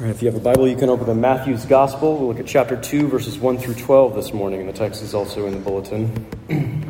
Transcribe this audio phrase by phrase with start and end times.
[0.00, 2.16] Right, if you have a Bible, you can open to Matthew's Gospel.
[2.16, 5.12] We'll look at chapter 2, verses 1 through 12 this morning, and the text is
[5.12, 6.26] also in the bulletin.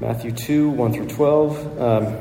[0.00, 1.80] Matthew 2, 1 through 12.
[1.80, 2.18] Um,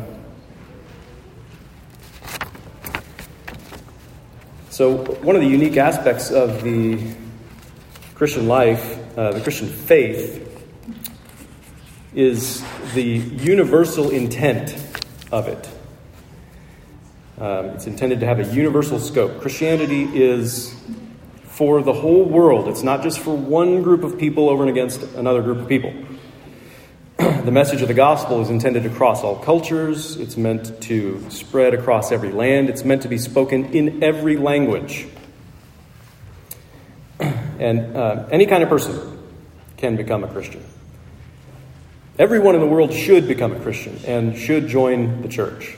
[4.70, 7.14] so, one of the unique aspects of the
[8.16, 10.40] Christian life, uh, the Christian faith,
[12.16, 12.64] is
[12.94, 14.74] the universal intent
[15.34, 15.73] of it.
[17.40, 19.42] Um, it's intended to have a universal scope.
[19.42, 20.76] Christianity is
[21.46, 25.02] for the whole world, it's not just for one group of people over and against
[25.16, 25.94] another group of people.
[27.18, 31.74] the message of the gospel is intended to cross all cultures, it's meant to spread
[31.74, 35.08] across every land, it's meant to be spoken in every language.
[37.20, 39.20] and uh, any kind of person
[39.78, 40.64] can become a Christian.
[42.18, 45.78] Everyone in the world should become a Christian and should join the church.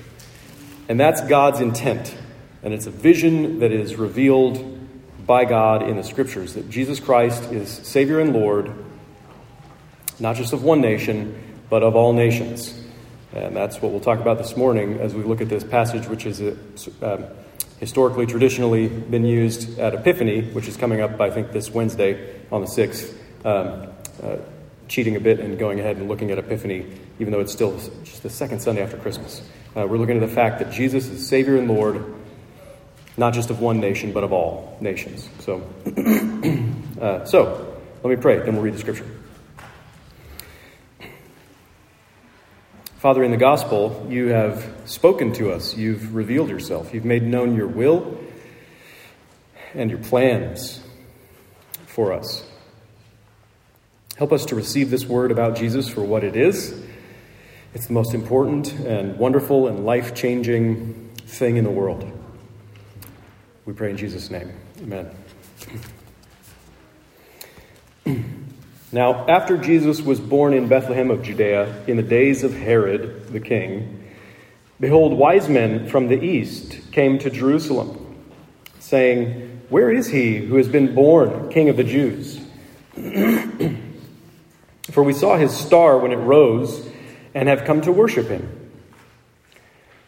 [0.87, 2.15] And that's God's intent.
[2.63, 4.71] And it's a vision that is revealed
[5.25, 8.71] by God in the scriptures that Jesus Christ is Savior and Lord,
[10.19, 12.79] not just of one nation, but of all nations.
[13.33, 16.25] And that's what we'll talk about this morning as we look at this passage, which
[16.25, 16.55] is a,
[17.01, 17.25] um,
[17.79, 22.61] historically, traditionally been used at Epiphany, which is coming up, I think, this Wednesday on
[22.61, 23.13] the 6th.
[23.43, 23.89] Um,
[24.23, 24.37] uh,
[24.87, 26.85] cheating a bit and going ahead and looking at Epiphany,
[27.19, 29.41] even though it's still just the second Sunday after Christmas.
[29.75, 32.03] Uh, we're looking at the fact that Jesus is Savior and Lord,
[33.17, 35.27] not just of one nation, but of all nations.
[35.39, 35.61] So,
[37.01, 39.05] uh, so let me pray, then we'll read the scripture.
[42.97, 45.77] Father, in the gospel, you have spoken to us.
[45.77, 46.91] You've revealed yourself.
[46.91, 48.17] You've made known your will
[49.75, 50.81] and your plans
[51.85, 52.43] for us.
[54.15, 56.81] Help us to receive this word about Jesus for what it is.
[57.73, 62.09] It's the most important and wonderful and life changing thing in the world.
[63.65, 64.53] We pray in Jesus' name.
[64.81, 65.11] Amen.
[68.91, 73.41] Now, after Jesus was born in Bethlehem of Judea in the days of Herod the
[73.41, 74.07] king,
[74.79, 78.15] behold, wise men from the east came to Jerusalem,
[78.79, 82.39] saying, Where is he who has been born king of the Jews?
[84.91, 86.87] For we saw his star when it rose
[87.33, 88.71] and have come to worship him.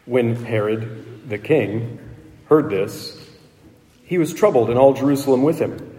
[0.06, 1.98] When Herod the king
[2.46, 3.14] heard this,
[4.04, 5.96] he was troubled, and all Jerusalem with him.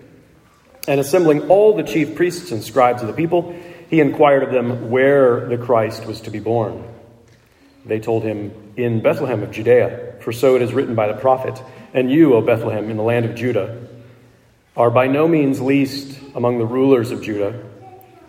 [0.88, 3.56] And assembling all the chief priests and scribes of the people,
[3.90, 6.84] he inquired of them where the Christ was to be born.
[7.86, 11.62] They told him, In Bethlehem of Judea, for so it is written by the prophet,
[11.94, 13.88] And you, O Bethlehem, in the land of Judah,
[14.76, 17.64] are by no means least among the rulers of Judah.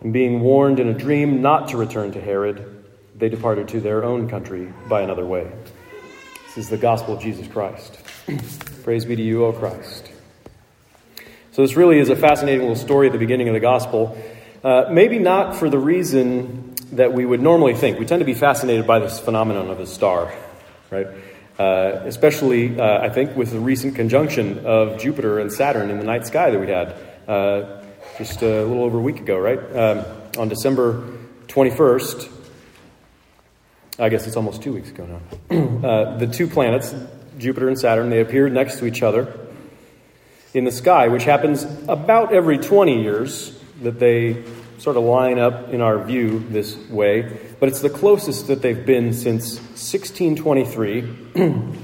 [0.00, 2.84] And being warned in a dream not to return to Herod,
[3.16, 5.50] they departed to their own country by another way.
[6.46, 7.98] This is the gospel of Jesus Christ.
[8.84, 10.10] Praise be to you, O Christ.
[11.52, 14.16] So, this really is a fascinating little story at the beginning of the gospel.
[14.62, 17.98] Uh, maybe not for the reason that we would normally think.
[17.98, 20.32] We tend to be fascinated by this phenomenon of a star,
[20.90, 21.06] right?
[21.58, 26.04] Uh, especially, uh, I think, with the recent conjunction of Jupiter and Saturn in the
[26.04, 26.94] night sky that we had.
[28.18, 29.58] Uh, just a little over a week ago, right?
[29.76, 30.04] Um,
[30.38, 31.06] on December
[31.46, 32.30] 21st,
[33.98, 35.20] I guess it's almost two weeks ago
[35.50, 35.56] now.
[35.88, 36.94] uh, the two planets,
[37.38, 39.38] Jupiter and Saturn, they appeared next to each other
[40.52, 44.42] in the sky, which happens about every 20 years that they
[44.78, 47.38] sort of line up in our view this way.
[47.60, 51.00] But it's the closest that they've been since 1623,
[51.34, 51.76] and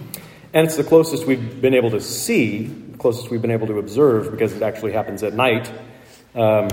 [0.52, 4.30] it's the closest we've been able to see, the closest we've been able to observe,
[4.30, 5.70] because it actually happens at night
[6.34, 6.68] um,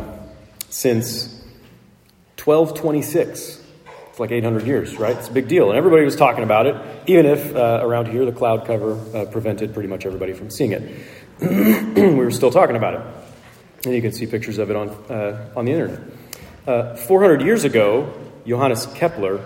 [0.70, 1.28] since
[2.44, 3.62] 1226.
[4.10, 5.16] It's like 800 years, right?
[5.16, 5.70] It's a big deal.
[5.70, 6.76] And everybody was talking about it,
[7.08, 10.74] even if uh, around here the cloud cover uh, prevented pretty much everybody from seeing
[10.74, 10.82] it.
[11.96, 13.02] we were still talking about it.
[13.86, 16.02] And you can see pictures of it on, uh, on the internet.
[16.68, 18.14] Uh, 400 years ago,
[18.46, 19.44] Johannes Kepler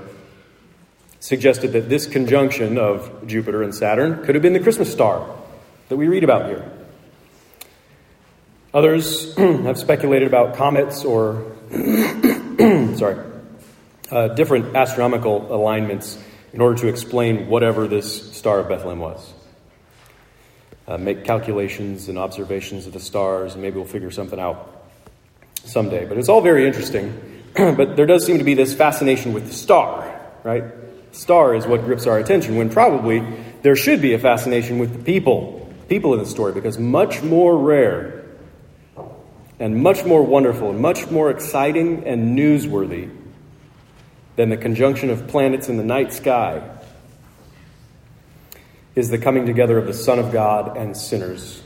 [1.20, 5.36] suggested that this conjunction of Jupiter and Saturn could have been the Christmas star
[5.90, 6.72] that we read about here.
[8.76, 13.26] Others have speculated about comets or, sorry,
[14.12, 19.34] uh, different astronomical alignments in order to explain whatever this Star of Bethlehem was.
[20.90, 24.90] Uh, make calculations and observations of the stars, and maybe we'll figure something out
[25.64, 26.06] someday.
[26.06, 27.44] But it's all very interesting.
[27.56, 30.66] but there does seem to be this fascination with the star, right?
[31.14, 33.26] Star is what grips our attention, when probably
[33.62, 37.58] there should be a fascination with the people, people in the story, because much more
[37.58, 38.25] rare
[39.60, 43.10] and much more wonderful and much more exciting and newsworthy
[44.36, 46.62] than the conjunction of planets in the night sky
[48.96, 51.62] is the coming together of the Son of God and sinners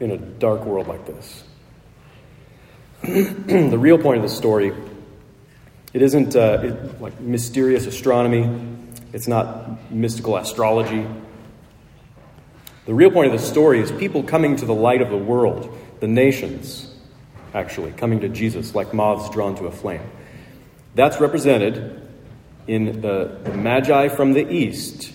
[0.00, 1.44] in a dark world like this.
[3.04, 4.72] the real point of the story
[5.92, 8.48] it isn't uh, it, like mysterious astronomy
[9.12, 11.06] it's not mystical astrology
[12.86, 15.76] the real point of the story is people coming to the light of the world
[16.00, 16.93] the nations
[17.54, 20.02] actually coming to jesus like moths drawn to a flame
[20.94, 22.02] that's represented
[22.66, 25.12] in the, the Magi from the east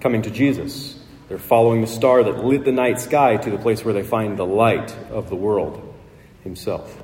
[0.00, 0.98] coming to Jesus.
[1.28, 4.36] They're following the star that lit the night sky to the place where they find
[4.36, 5.94] the light of the world
[6.42, 7.02] himself.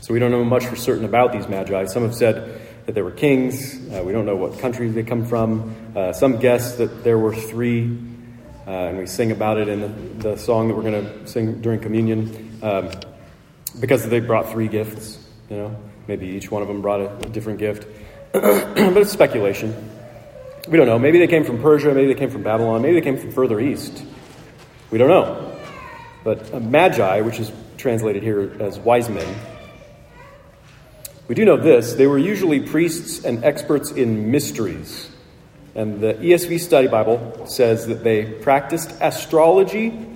[0.00, 1.86] So we don't know much for certain about these Magi.
[1.86, 3.76] Some have said that they were kings.
[3.88, 5.92] Uh, we don't know what country they come from.
[5.96, 7.96] Uh, some guess that there were three,
[8.66, 11.62] uh, and we sing about it in the, the song that we're going to sing
[11.62, 12.90] during communion, um,
[13.78, 15.18] because they brought three gifts.
[15.50, 15.76] You know,
[16.08, 17.86] maybe each one of them brought a, a different gift.
[18.32, 19.90] but it's speculation.
[20.68, 20.98] We don't know.
[20.98, 23.60] Maybe they came from Persia, maybe they came from Babylon, maybe they came from further
[23.60, 24.04] east.
[24.90, 25.58] We don't know.
[26.24, 29.26] But magi, which is translated here as wise men,
[31.28, 35.10] we do know this they were usually priests and experts in mysteries.
[35.74, 40.06] And the ESV Study Bible says that they practiced astrology,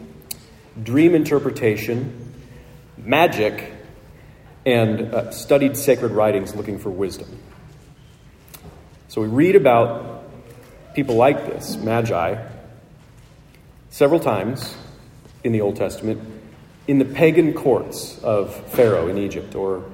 [0.82, 2.25] dream interpretation,
[3.06, 3.72] magic,
[4.64, 7.28] and uh, studied sacred writings looking for wisdom.
[9.08, 10.24] So we read about
[10.94, 12.36] people like this, Magi,
[13.90, 14.76] several times
[15.44, 16.20] in the Old Testament
[16.88, 19.84] in the pagan courts of Pharaoh in Egypt or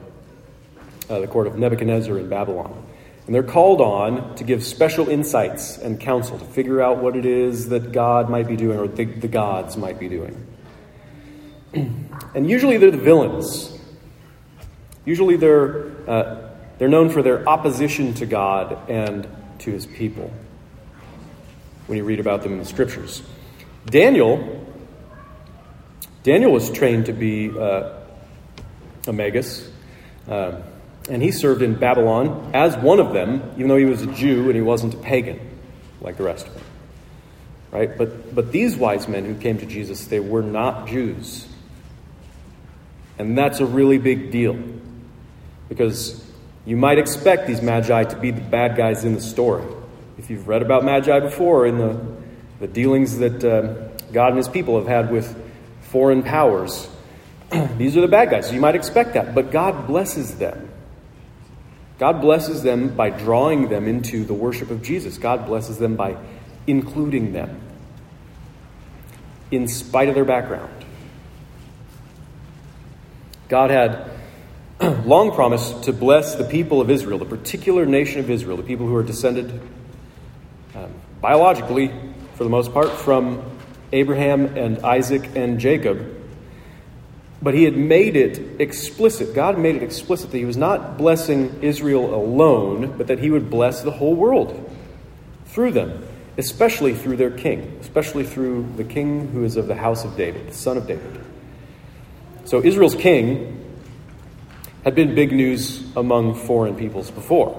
[1.08, 2.86] uh, the court of Nebuchadnezzar in Babylon.
[3.26, 7.24] And they're called on to give special insights and counsel to figure out what it
[7.24, 10.46] is that God might be doing or the, the gods might be doing.
[12.34, 13.76] and usually they're the villains.
[15.04, 19.28] Usually they're uh, they're known for their opposition to God and
[19.60, 20.32] to his people
[21.86, 23.22] when you read about them in the scriptures.
[23.86, 24.66] Daniel,
[26.22, 27.92] Daniel was trained to be uh,
[29.06, 29.70] a magus,
[30.28, 30.60] uh,
[31.08, 34.46] and he served in Babylon as one of them, even though he was a Jew
[34.46, 35.40] and he wasn't a pagan
[36.00, 36.64] like the rest of them.
[37.70, 37.96] Right?
[37.96, 41.46] But, but these wise men who came to Jesus, they were not Jews.
[43.22, 44.58] And that's a really big deal
[45.68, 46.20] because
[46.64, 49.64] you might expect these magi to be the bad guys in the story.
[50.18, 52.04] If you've read about magi before in the,
[52.58, 55.40] the dealings that uh, God and his people have had with
[55.82, 56.88] foreign powers,
[57.78, 58.52] these are the bad guys.
[58.52, 59.36] You might expect that.
[59.36, 60.68] But God blesses them.
[62.00, 65.16] God blesses them by drawing them into the worship of Jesus.
[65.16, 66.16] God blesses them by
[66.66, 67.60] including them
[69.52, 70.81] in spite of their background.
[73.52, 74.08] God had
[75.04, 78.86] long promised to bless the people of Israel, the particular nation of Israel, the people
[78.86, 79.60] who are descended
[80.74, 80.90] um,
[81.20, 81.92] biologically,
[82.36, 83.44] for the most part, from
[83.92, 86.18] Abraham and Isaac and Jacob.
[87.42, 89.34] But he had made it explicit.
[89.34, 93.50] God made it explicit that he was not blessing Israel alone, but that he would
[93.50, 94.74] bless the whole world
[95.44, 96.02] through them,
[96.38, 100.48] especially through their king, especially through the king who is of the house of David,
[100.48, 101.22] the son of David.
[102.44, 103.58] So Israel's king
[104.84, 107.58] had been big news among foreign peoples before.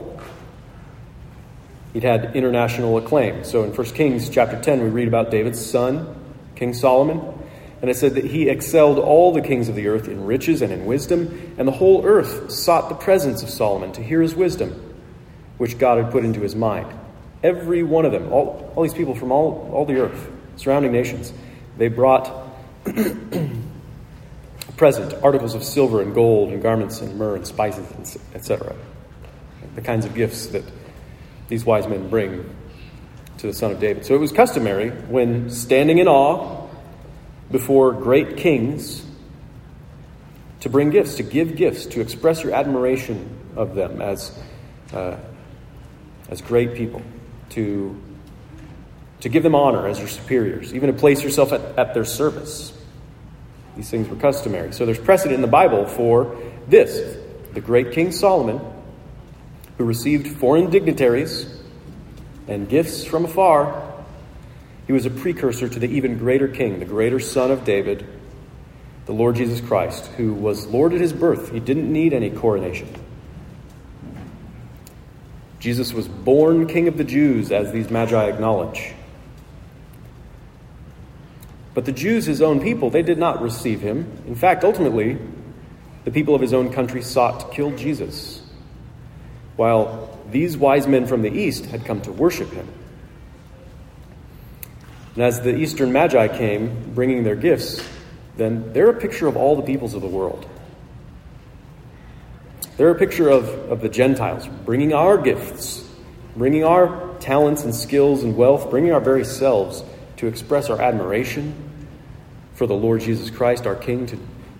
[1.93, 3.43] He'd had international acclaim.
[3.43, 6.15] So in 1 Kings chapter 10, we read about David's son,
[6.55, 7.21] King Solomon.
[7.81, 10.71] And it said that he excelled all the kings of the earth in riches and
[10.71, 14.95] in wisdom, and the whole earth sought the presence of Solomon to hear his wisdom,
[15.57, 16.87] which God had put into his mind.
[17.43, 21.33] Every one of them, all, all these people from all, all the earth, surrounding nations,
[21.77, 22.31] they brought
[24.77, 28.75] present articles of silver and gold and garments and myrrh and spices, etc.
[29.75, 30.63] The kinds of gifts that
[31.47, 32.49] these wise men bring
[33.37, 34.05] to the Son of David.
[34.05, 36.67] So it was customary when standing in awe
[37.51, 39.05] before great kings
[40.61, 44.37] to bring gifts, to give gifts, to express your admiration of them as,
[44.93, 45.17] uh,
[46.29, 47.01] as great people,
[47.49, 48.01] to,
[49.19, 52.71] to give them honor as your superiors, even to place yourself at, at their service.
[53.75, 54.73] These things were customary.
[54.73, 56.37] So there's precedent in the Bible for
[56.67, 57.17] this.
[57.53, 58.59] The great King Solomon,
[59.77, 61.45] who received foreign dignitaries
[62.47, 63.93] and gifts from afar,
[64.85, 68.05] he was a precursor to the even greater king, the greater son of David,
[69.05, 71.51] the Lord Jesus Christ, who was Lord at his birth.
[71.51, 72.93] He didn't need any coronation.
[75.59, 78.93] Jesus was born King of the Jews, as these magi acknowledge.
[81.73, 84.23] But the Jews, his own people, they did not receive him.
[84.27, 85.17] In fact, ultimately,
[86.03, 88.41] the people of his own country sought to kill Jesus,
[89.55, 92.67] while these wise men from the east had come to worship him.
[95.15, 97.87] And as the eastern magi came, bringing their gifts,
[98.35, 100.47] then they're a picture of all the peoples of the world.
[102.77, 105.87] They're a picture of, of the Gentiles, bringing our gifts,
[106.35, 109.83] bringing our talents and skills and wealth, bringing our very selves
[110.23, 111.53] to express our admiration
[112.53, 114.17] for the Lord Jesus Christ, our King, to,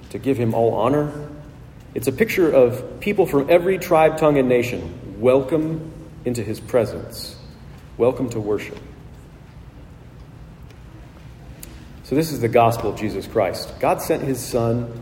[0.09, 1.29] to give him all honor.
[1.93, 5.89] It's a picture of people from every tribe, tongue, and nation welcome
[6.25, 7.37] into his presence,
[7.95, 8.77] welcome to worship.
[12.03, 13.73] So, this is the gospel of Jesus Christ.
[13.79, 14.99] God sent his Son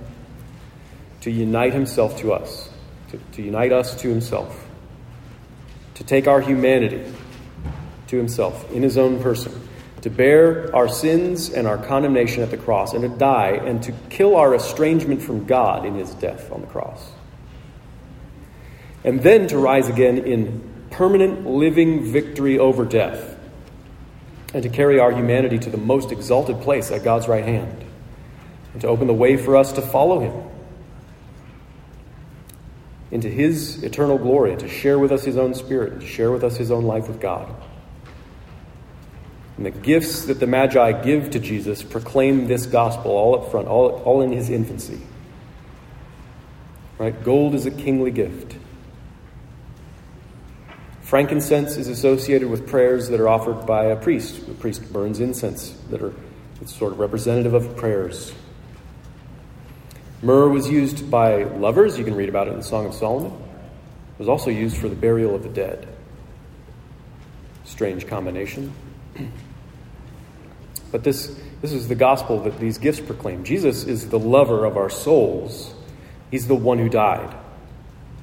[1.22, 2.70] to unite himself to us,
[3.10, 4.64] to, to unite us to himself,
[5.96, 7.04] to take our humanity
[8.10, 9.61] to himself in his own person,
[10.02, 13.92] to bear our sins and our condemnation at the cross, and to die and to
[14.10, 17.12] kill our estrangement from God in his death on the cross.
[19.04, 23.38] And then to rise again in permanent living victory over death
[24.54, 27.86] and to carry our humanity to the most exalted place at God's right hand,
[28.74, 30.50] and to open the way for us to follow Him
[33.12, 36.32] into His eternal glory, and to share with us His own Spirit, and to share
[36.32, 37.50] with us His own life with God.
[39.62, 43.68] And the gifts that the Magi give to Jesus proclaim this gospel all up front,
[43.68, 45.00] all, all in His infancy.
[46.98, 47.24] Right?
[47.24, 48.56] Gold is a kingly gift.
[51.04, 54.48] Frankincense is associated with prayers that are offered by a priest.
[54.48, 56.16] The priest burns incense that are
[56.60, 58.34] it's sort of representative of prayers.
[60.24, 62.00] Myrrh was used by lovers.
[62.00, 63.32] You can read about it in the Song of Solomon.
[63.32, 65.88] It was also used for the burial of the dead.
[67.64, 68.74] Strange combination.
[70.92, 73.44] But this, this is the gospel that these gifts proclaim.
[73.44, 75.74] Jesus is the lover of our souls.
[76.30, 77.36] He's the one who died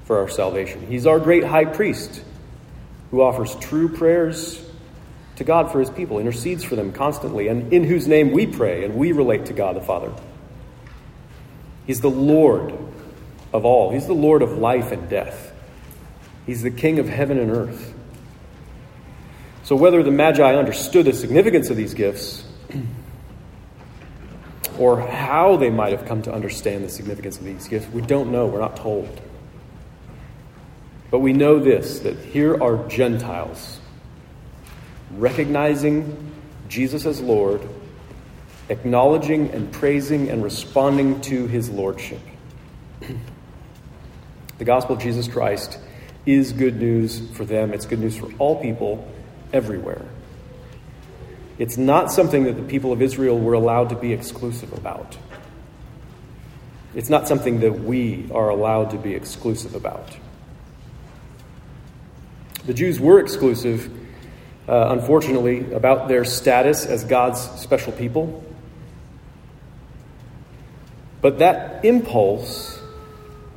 [0.05, 0.87] for our salvation.
[0.87, 2.23] He's our great high priest
[3.11, 4.65] who offers true prayers
[5.37, 8.85] to God for his people, intercedes for them constantly, and in whose name we pray
[8.85, 10.13] and we relate to God the Father.
[11.87, 12.77] He's the Lord
[13.53, 15.53] of all, He's the Lord of life and death.
[16.45, 17.95] He's the King of heaven and earth.
[19.69, 22.43] So, whether the Magi understood the significance of these gifts,
[24.79, 28.33] or how they might have come to understand the significance of these gifts, we don't
[28.33, 28.47] know.
[28.47, 29.21] We're not told.
[31.11, 33.79] But we know this that here are Gentiles
[35.11, 36.17] recognizing
[36.71, 37.61] Jesus as Lord,
[38.71, 42.23] acknowledging and praising and responding to his lordship.
[44.57, 45.79] the gospel of Jesus Christ
[46.25, 49.07] is good news for them, it's good news for all people
[49.53, 50.05] everywhere.
[51.59, 55.17] It's not something that the people of Israel were allowed to be exclusive about.
[56.95, 60.17] It's not something that we are allowed to be exclusive about.
[62.67, 63.91] The Jews were exclusive,
[64.69, 68.45] uh, unfortunately, about their status as God's special people.
[71.21, 72.81] But that impulse,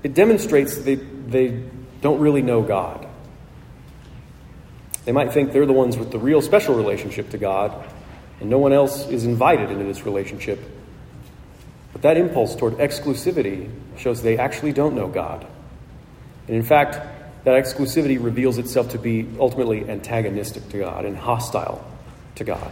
[0.01, 1.63] it demonstrates that they, they
[2.01, 3.07] don't really know God.
[5.05, 7.73] They might think they're the ones with the real special relationship to God,
[8.39, 10.59] and no one else is invited into this relationship.
[11.93, 15.45] But that impulse toward exclusivity shows they actually don't know God.
[16.47, 16.93] And in fact,
[17.43, 21.83] that exclusivity reveals itself to be ultimately antagonistic to God and hostile
[22.35, 22.71] to God.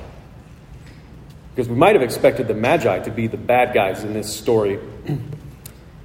[1.56, 4.80] Because we might have expected the Magi to be the bad guys in this story,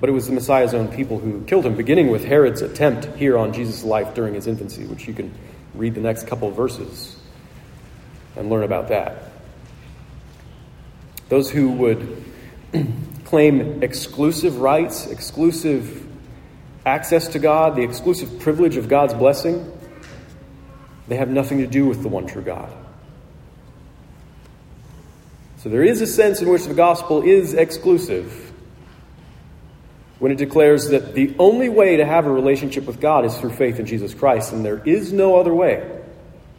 [0.00, 3.38] but it was the Messiah's own people who killed him, beginning with Herod's attempt here
[3.38, 5.32] on Jesus' life during his infancy, which you can
[5.74, 7.16] read the next couple verses
[8.36, 9.30] and learn about that.
[11.28, 12.24] Those who would
[13.24, 16.06] claim exclusive rights, exclusive
[16.86, 19.70] access to God, the exclusive privilege of God's blessing,
[21.08, 22.72] they have nothing to do with the one true God.
[25.58, 28.43] So there is a sense in which the gospel is exclusive
[30.24, 33.50] when it declares that the only way to have a relationship with God is through
[33.50, 35.86] faith in Jesus Christ, and there is no other way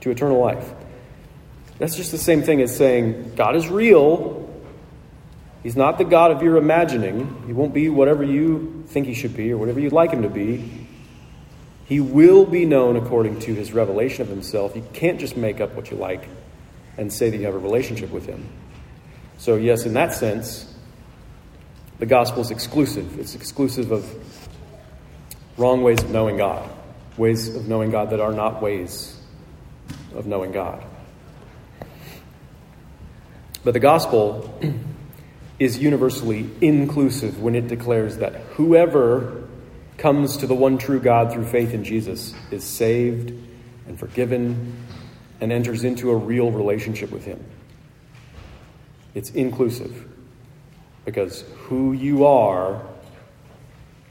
[0.02, 0.72] to eternal life.
[1.80, 4.48] That's just the same thing as saying God is real.
[5.64, 7.44] He's not the God of your imagining.
[7.48, 10.30] He won't be whatever you think he should be or whatever you'd like him to
[10.30, 10.86] be.
[11.86, 14.76] He will be known according to his revelation of himself.
[14.76, 16.30] You can't just make up what you like
[17.00, 18.48] and say that you have a relationship with him.
[19.40, 20.72] So, yes, in that sense,
[22.00, 23.20] the gospel is exclusive.
[23.20, 24.10] It's exclusive of
[25.58, 26.70] wrong ways of knowing God,
[27.18, 29.18] ways of knowing God that are not ways
[30.14, 30.84] of knowing God.
[33.64, 34.60] But the gospel
[35.60, 39.48] is universally inclusive when it declares that whoever
[39.98, 43.32] comes to the one true God through faith in Jesus is saved
[43.88, 44.76] and forgiven
[45.40, 47.44] and enters into a real relationship with Him.
[49.14, 50.06] It's inclusive
[51.06, 52.82] because who you are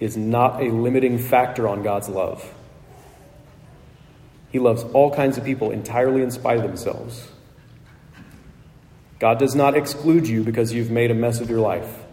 [0.00, 2.52] is not a limiting factor on God's love.
[4.50, 7.28] He loves all kinds of people entirely in spite of themselves.
[9.18, 12.04] God does not exclude you because you've made a mess of your life.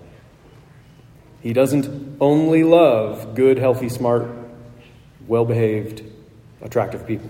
[1.41, 4.27] He doesn't only love good, healthy, smart,
[5.27, 6.03] well behaved,
[6.61, 7.29] attractive people.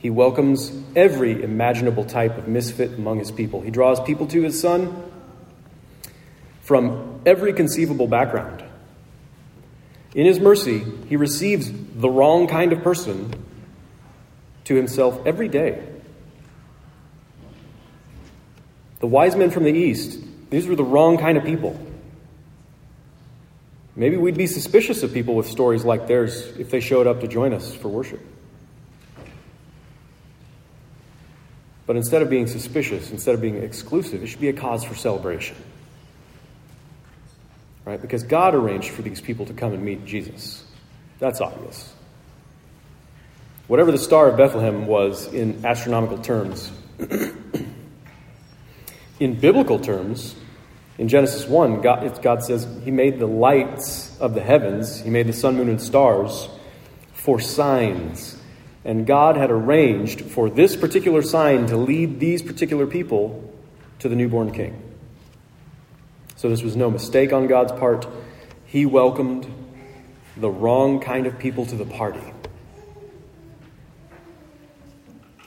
[0.00, 3.60] He welcomes every imaginable type of misfit among his people.
[3.60, 5.10] He draws people to his son
[6.62, 8.64] from every conceivable background.
[10.14, 13.30] In his mercy, he receives the wrong kind of person
[14.64, 15.86] to himself every day.
[19.00, 21.78] The wise men from the east, these were the wrong kind of people.
[23.94, 27.28] Maybe we'd be suspicious of people with stories like theirs if they showed up to
[27.28, 28.20] join us for worship.
[31.90, 34.94] But instead of being suspicious, instead of being exclusive, it should be a cause for
[34.94, 35.56] celebration.
[37.84, 38.00] Right?
[38.00, 40.64] Because God arranged for these people to come and meet Jesus.
[41.18, 41.92] That's obvious.
[43.66, 46.70] Whatever the Star of Bethlehem was in astronomical terms,
[49.18, 50.36] in biblical terms,
[50.96, 55.26] in Genesis 1, God, God, says He made the lights of the heavens, He made
[55.26, 56.48] the sun, moon, and stars
[57.14, 58.39] for signs
[58.84, 63.52] and God had arranged for this particular sign to lead these particular people
[63.98, 64.82] to the newborn king.
[66.36, 68.06] So this was no mistake on God's part.
[68.64, 69.52] He welcomed
[70.36, 72.22] the wrong kind of people to the party.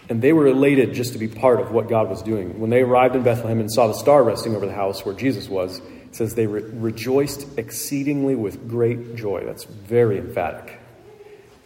[0.09, 2.59] And they were elated just to be part of what God was doing.
[2.59, 5.49] When they arrived in Bethlehem and saw the star resting over the house where Jesus
[5.49, 9.43] was, it says they re- rejoiced exceedingly with great joy.
[9.43, 10.82] That's very emphatic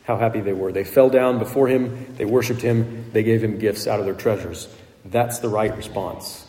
[0.08, 0.72] how happy they were.
[0.72, 4.15] They fell down before him, they worshiped him, they gave him gifts out of their
[4.15, 4.70] treasures.
[5.04, 6.48] That's the right response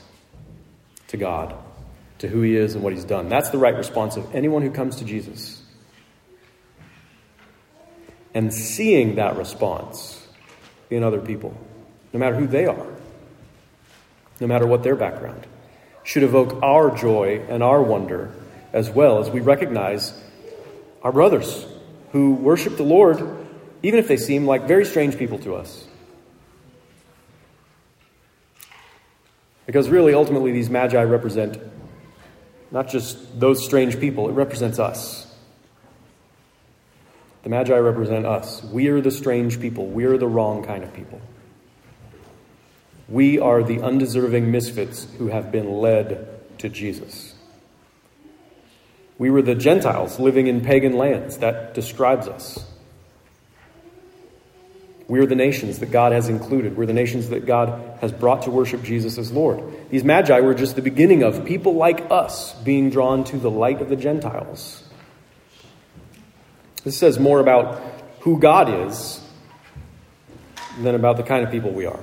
[1.09, 1.57] to God,
[2.21, 3.29] to who he is and what he's done.
[3.29, 5.61] That's the right response of anyone who comes to Jesus.
[8.33, 10.25] And seeing that response
[10.89, 11.53] in other people,
[12.13, 12.87] no matter who they are,
[14.39, 15.49] no matter what their background,
[16.05, 18.33] should evoke our joy and our wonder
[18.73, 20.15] as well as we recognize
[21.03, 21.67] our brothers
[22.13, 23.38] who worship the Lord
[23.83, 25.87] even if they seem like very strange people to us.
[29.67, 31.59] Because really, ultimately, these magi represent
[32.71, 35.27] not just those strange people, it represents us.
[37.43, 38.63] The magi represent us.
[38.65, 41.21] We are the strange people, we are the wrong kind of people.
[43.09, 47.35] We are the undeserving misfits who have been led to Jesus.
[49.17, 51.39] We were the Gentiles living in pagan lands.
[51.39, 52.65] That describes us.
[55.09, 56.77] We are the nations that God has included.
[56.77, 59.63] We're the nations that God has brought to worship Jesus as Lord.
[59.89, 63.81] These magi were just the beginning of people like us being drawn to the light
[63.81, 64.85] of the Gentiles.
[66.85, 67.83] This says more about
[68.21, 69.25] who God is
[70.79, 72.01] than about the kind of people we are.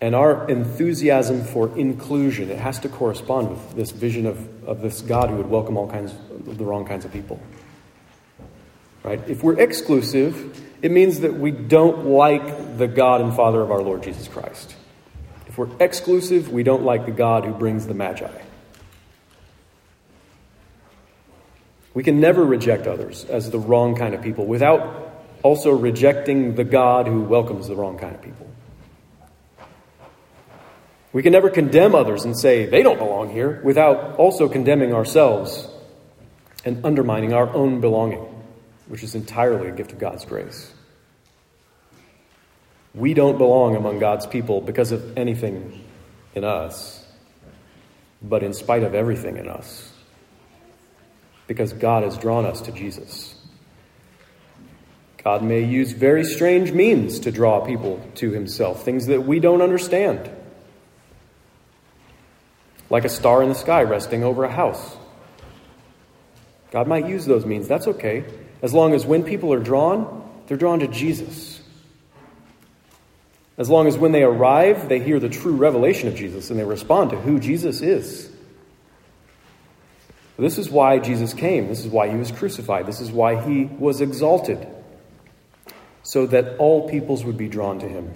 [0.00, 5.02] And our enthusiasm for inclusion, it has to correspond with this vision of, of this
[5.02, 7.40] God who would welcome all kinds of the wrong kinds of people.
[9.02, 9.20] Right?
[9.28, 13.82] If we're exclusive, it means that we don't like the God and Father of our
[13.82, 14.74] Lord Jesus Christ.
[15.46, 18.30] If we're exclusive, we don't like the God who brings the Magi.
[21.92, 26.64] We can never reject others as the wrong kind of people without also rejecting the
[26.64, 28.46] God who welcomes the wrong kind of people.
[31.12, 35.66] We can never condemn others and say they don't belong here without also condemning ourselves
[36.64, 38.29] and undermining our own belonging
[38.90, 40.72] which is entirely a gift of God's grace.
[42.92, 45.84] We don't belong among God's people because of anything
[46.34, 47.06] in us,
[48.20, 49.92] but in spite of everything in us,
[51.46, 53.36] because God has drawn us to Jesus.
[55.22, 59.62] God may use very strange means to draw people to himself, things that we don't
[59.62, 60.28] understand.
[62.90, 64.96] Like a star in the sky resting over a house.
[66.72, 67.68] God might use those means.
[67.68, 68.24] That's okay.
[68.62, 71.60] As long as when people are drawn, they're drawn to Jesus.
[73.56, 76.64] As long as when they arrive, they hear the true revelation of Jesus and they
[76.64, 78.30] respond to who Jesus is.
[80.38, 81.68] This is why Jesus came.
[81.68, 82.86] This is why he was crucified.
[82.86, 84.66] This is why he was exalted
[86.02, 88.12] so that all peoples would be drawn to him,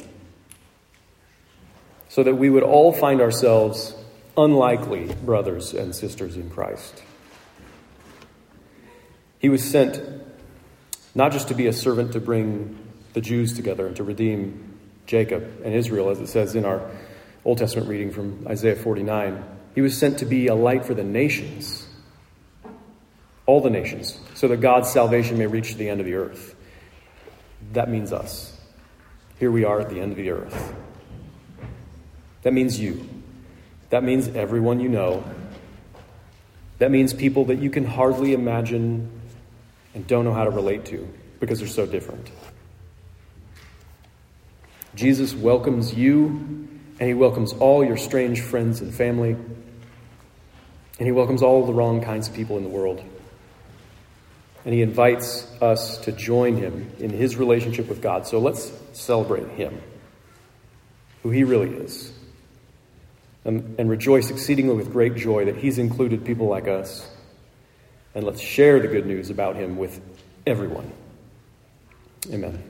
[2.09, 3.95] so that we would all find ourselves
[4.37, 7.03] unlikely brothers and sisters in Christ.
[9.39, 10.03] He was sent
[11.15, 12.79] not just to be a servant to bring
[13.13, 16.91] the Jews together and to redeem Jacob and Israel, as it says in our
[17.45, 19.45] Old Testament reading from Isaiah 49.
[19.75, 21.87] He was sent to be a light for the nations,
[23.47, 26.55] all the nations, so that God's salvation may reach to the end of the earth.
[27.73, 28.57] That means us.
[29.39, 30.75] Here we are at the end of the earth.
[32.43, 33.09] That means you.
[33.91, 35.25] That means everyone you know.
[36.79, 39.14] That means people that you can hardly imagine
[39.95, 41.09] and don't know how to relate to
[41.41, 42.31] because they're so different.
[44.95, 46.27] Jesus welcomes you,
[47.01, 52.01] and he welcomes all your strange friends and family, and he welcomes all the wrong
[52.01, 53.03] kinds of people in the world.
[54.65, 58.27] And he invites us to join him in his relationship with God.
[58.27, 59.83] So let's celebrate him,
[61.23, 62.13] who he really is,
[63.45, 67.11] and, and rejoice exceedingly with great joy that he's included people like us.
[68.15, 70.01] And let's share the good news about him with
[70.47, 70.91] everyone.
[72.33, 72.63] Amen.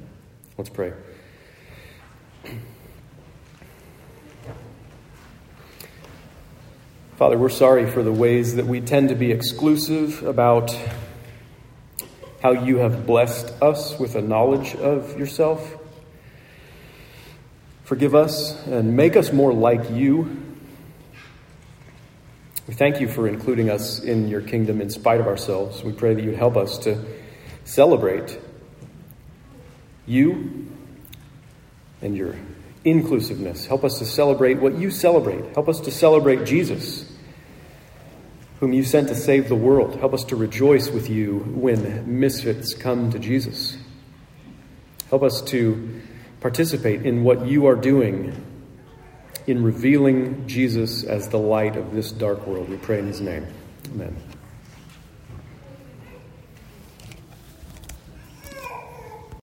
[0.56, 0.92] Let's pray.
[7.16, 10.76] Father, we're sorry for the ways that we tend to be exclusive about
[12.42, 15.76] how you have blessed us with a knowledge of yourself.
[17.84, 20.53] Forgive us and make us more like you.
[22.66, 25.82] We thank you for including us in your kingdom in spite of ourselves.
[25.82, 27.04] We pray that you'd help us to
[27.64, 28.38] celebrate
[30.06, 30.66] you
[32.00, 32.34] and your
[32.84, 33.66] inclusiveness.
[33.66, 35.54] Help us to celebrate what you celebrate.
[35.54, 37.10] Help us to celebrate Jesus
[38.60, 39.96] whom you sent to save the world.
[39.96, 43.76] Help us to rejoice with you when misfits come to Jesus.
[45.10, 46.00] Help us to
[46.40, 48.34] participate in what you are doing
[49.46, 52.68] in revealing Jesus as the light of this dark world.
[52.68, 53.46] We pray in his name.
[53.92, 54.33] Amen.